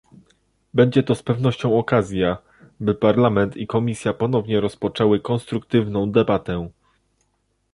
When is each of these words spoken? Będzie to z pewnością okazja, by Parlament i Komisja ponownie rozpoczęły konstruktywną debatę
Będzie 0.73 1.03
to 1.03 1.15
z 1.15 1.23
pewnością 1.23 1.77
okazja, 1.79 2.37
by 2.79 2.95
Parlament 2.95 3.57
i 3.57 3.67
Komisja 3.67 4.13
ponownie 4.13 4.61
rozpoczęły 4.61 5.19
konstruktywną 5.19 6.11
debatę 6.11 6.69